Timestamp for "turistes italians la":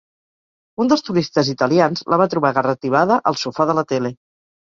1.09-2.19